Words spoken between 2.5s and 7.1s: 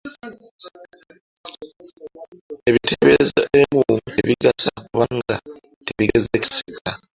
Ebiteeberezo ebimu tebigasa kubanga tebigezeseka.